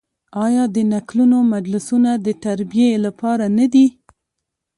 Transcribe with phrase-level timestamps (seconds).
[0.45, 3.87] آیا د نکلونو مجلسونه د تربیې لپاره نه دي؟